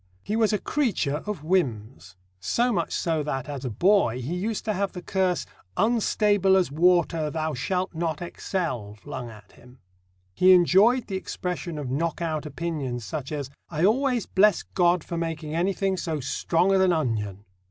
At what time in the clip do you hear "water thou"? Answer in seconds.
6.71-7.53